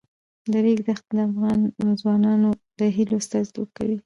د 0.51 0.53
ریګ 0.65 0.79
دښتې 0.87 1.11
د 1.17 1.19
افغان 1.29 1.59
ځوانانو 2.01 2.49
د 2.79 2.81
هیلو 2.95 3.15
استازیتوب 3.21 3.67
کوي. 3.77 3.97